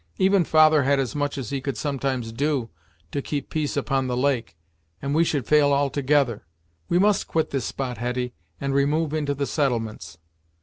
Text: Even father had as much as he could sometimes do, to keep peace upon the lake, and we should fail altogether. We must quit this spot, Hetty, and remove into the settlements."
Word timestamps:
Even 0.17 0.43
father 0.43 0.81
had 0.81 0.99
as 0.99 1.13
much 1.15 1.37
as 1.37 1.51
he 1.51 1.61
could 1.61 1.77
sometimes 1.77 2.31
do, 2.31 2.71
to 3.11 3.21
keep 3.21 3.51
peace 3.51 3.77
upon 3.77 4.07
the 4.07 4.17
lake, 4.17 4.57
and 4.99 5.13
we 5.13 5.23
should 5.23 5.45
fail 5.45 5.71
altogether. 5.71 6.43
We 6.89 6.97
must 6.97 7.27
quit 7.27 7.51
this 7.51 7.65
spot, 7.65 7.99
Hetty, 7.99 8.33
and 8.59 8.73
remove 8.73 9.13
into 9.13 9.35
the 9.35 9.45
settlements." 9.45 10.17